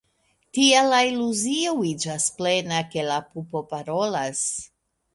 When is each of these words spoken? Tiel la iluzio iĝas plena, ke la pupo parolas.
Tiel 0.57 0.89
la 0.93 1.01
iluzio 1.09 1.75
iĝas 1.91 2.27
plena, 2.41 2.83
ke 2.97 3.07
la 3.13 3.23
pupo 3.31 3.65
parolas. 3.75 4.45